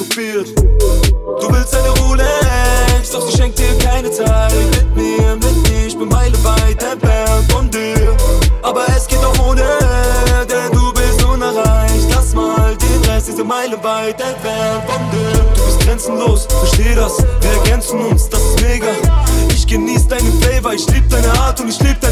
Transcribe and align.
kopiert. 0.00 0.48
Du 0.56 1.52
willst 1.52 1.76
eine 1.76 1.90
Rolex, 2.00 3.10
doch 3.12 3.28
sie 3.28 3.36
schenkt 3.36 3.58
dir 3.58 3.76
keine 3.78 4.10
Zeit. 4.10 4.52
Mit 4.70 4.96
mir, 4.96 5.36
mit 5.36 5.68
mir, 5.68 5.86
ich 5.86 5.98
bin 5.98 6.08
Meile 6.08 6.36
weit 6.42 6.82
entfernt 6.82 7.52
von 7.52 7.70
dir. 7.70 8.16
Aber 8.62 8.84
es 8.96 9.06
geht 9.06 9.18
auch 9.18 9.46
ohne, 9.46 9.62
denn 10.48 10.72
du 10.72 10.92
bist 10.92 11.22
unerreicht. 11.24 12.06
Lass 12.14 12.34
mal 12.34 12.76
die 12.76 13.06
30. 13.06 13.44
Meile 13.44 13.82
weit 13.82 14.20
entfernt 14.20 14.84
von 14.86 15.02
dir. 15.10 15.38
Du 15.54 15.64
bist 15.66 15.80
grenzenlos, 15.80 16.46
versteh 16.46 16.94
das, 16.94 17.18
wir 17.18 17.50
ergänzen 17.58 18.00
uns, 18.00 18.28
das 18.28 18.40
ist 18.40 18.62
mega. 18.62 18.86
Ich 19.50 19.66
genieß 19.66 20.08
deinen 20.08 20.40
Flavor, 20.40 20.72
ich 20.72 20.86
lieb 20.88 21.08
deine 21.10 21.30
Art 21.40 21.60
und 21.60 21.68
ich 21.68 21.80
lieb 21.80 22.00
deine 22.00 22.09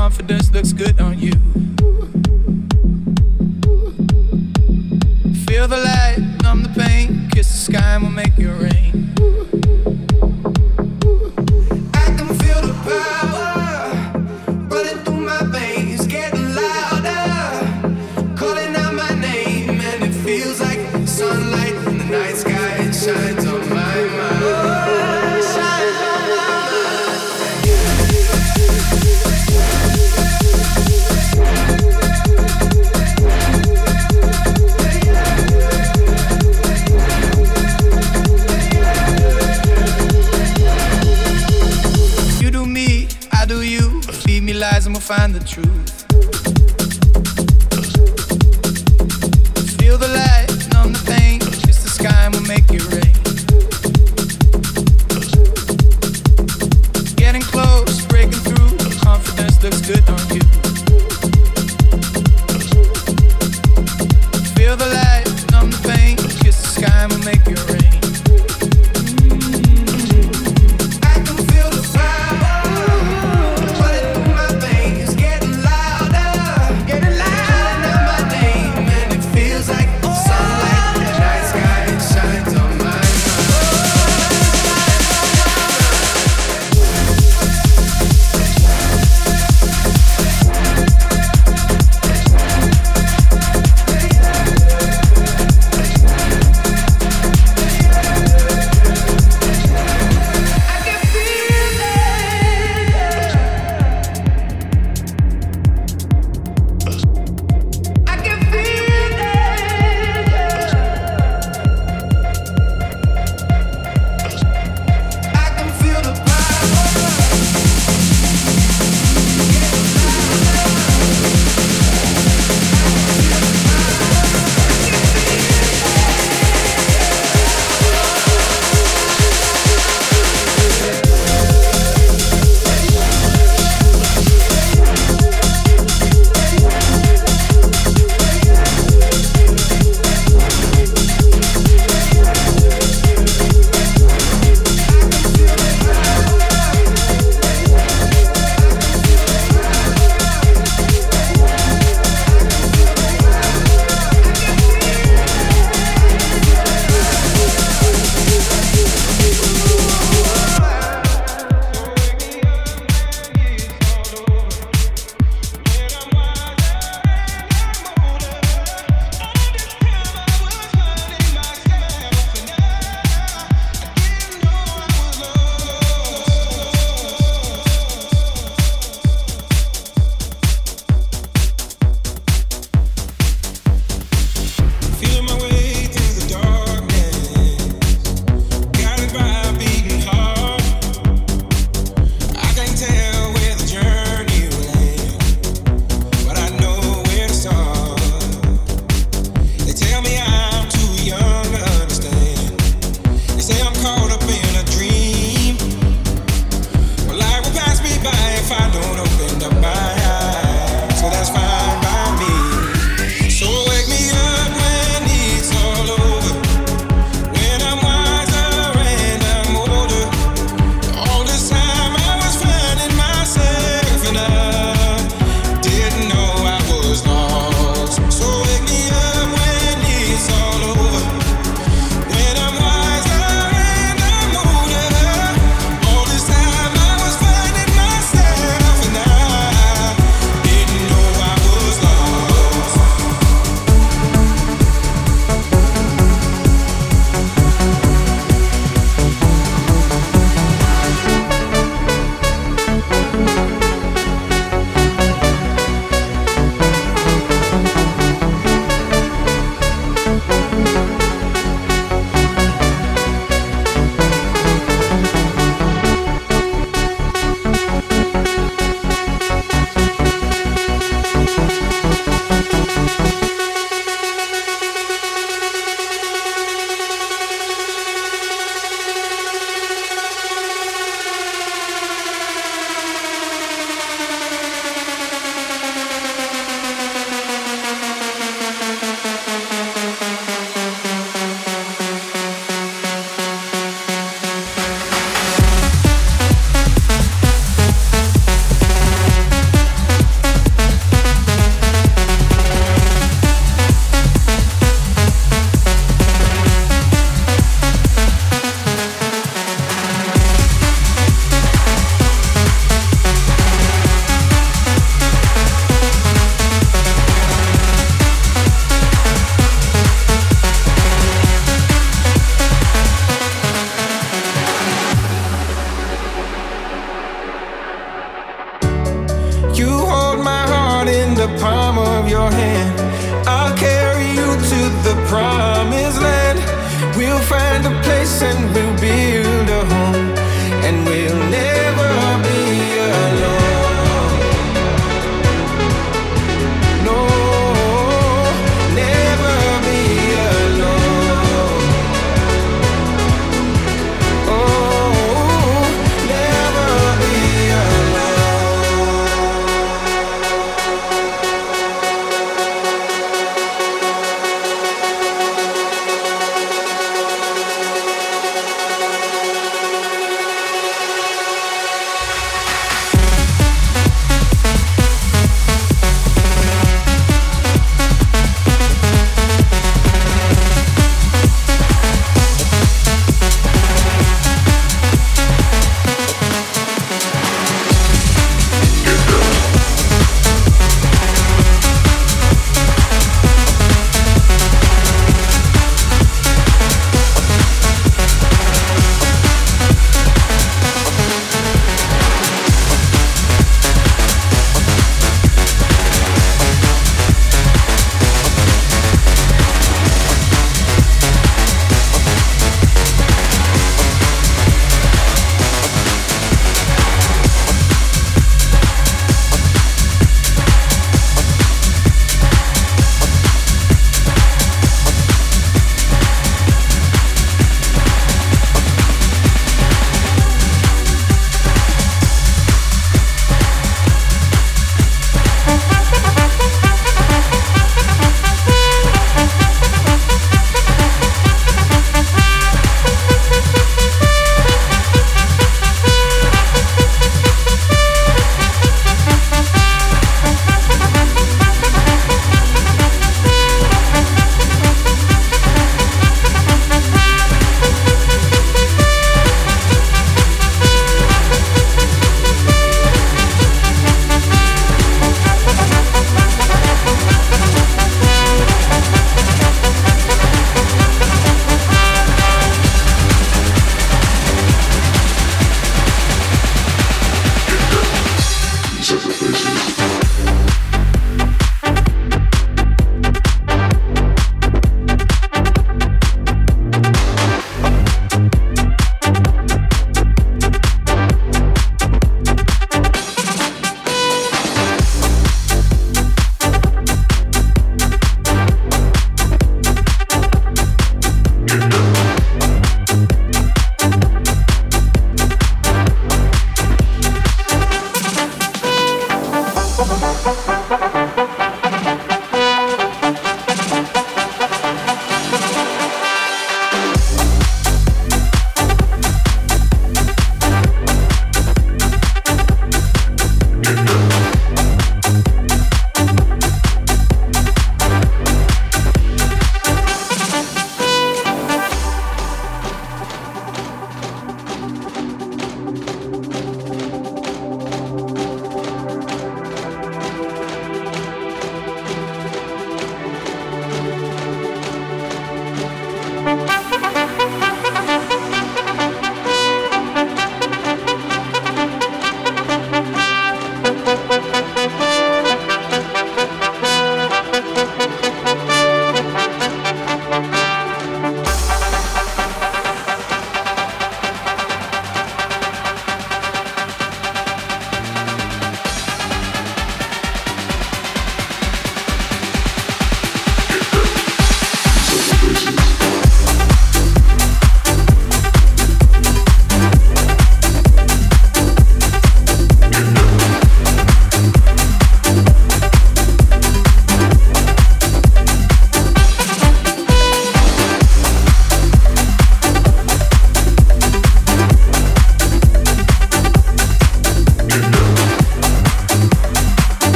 confidence 0.00 0.50
looks 0.50 0.72
good 0.72 0.98
on 0.98 1.18
you. 1.18 1.32
Feel 5.44 5.68
the 5.68 5.76
light, 5.76 6.38
numb 6.42 6.62
the 6.62 6.72
pain, 6.74 7.28
kiss 7.28 7.48
the 7.48 7.72
sky 7.72 7.96
and 7.96 8.04
we'll 8.04 8.12
make 8.12 8.34
you 8.38 8.50
rain. 8.50 8.69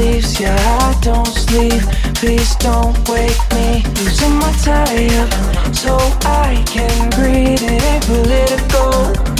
sleeves, 0.00 0.40
yeah, 0.40 0.56
I 0.80 0.98
don't 1.00 1.26
sleep. 1.26 1.82
Please 2.20 2.54
don't 2.56 2.96
wake 3.08 3.40
me. 3.52 3.84
Losing 4.00 4.34
my 4.40 4.52
tie 4.64 5.08
up 5.20 5.30
so 5.74 5.96
I 6.24 6.62
can 6.66 7.10
breathe. 7.16 7.62
It 7.62 7.82
ain't 7.90 8.04
political, 8.08 8.92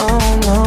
oh 0.04 0.28
no. 0.48 0.60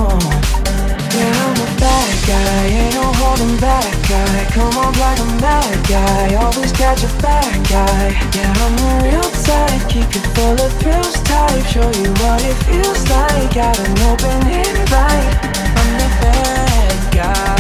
Yeah, 1.14 1.46
I'm 1.46 1.58
a 1.62 1.70
bad 1.78 2.14
guy, 2.26 2.62
ain't 2.80 2.96
no 2.96 3.06
holding 3.22 3.58
back, 3.60 3.91
guy. 4.10 4.38
Come 4.56 4.74
on, 4.78 4.94
like 4.98 5.20
a 5.20 5.30
mad 5.41 5.78
guy, 5.88 6.36
always 6.36 6.72
catch 6.72 7.04
a 7.04 7.12
bad 7.22 7.54
guy. 7.70 8.06
Yeah, 8.36 8.64
I'm 8.66 8.76
a 8.88 8.91
real 9.06 9.30
type, 9.46 9.84
keep 9.89 10.10
you 10.16 10.24
full 10.34 10.58
of 10.66 10.74
thrills, 10.82 11.14
type. 11.30 11.66
Show 11.74 11.89
you 12.02 12.10
what 12.22 12.41
it 12.41 12.58
feels 12.66 13.02
like, 13.10 13.54
got 13.54 13.78
an 13.78 13.94
open 14.10 14.41
invite. 14.62 15.34
I'm 15.78 15.89
the 16.02 16.10
bad 16.22 17.14
guy. 17.14 17.53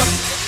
up. 0.00 0.39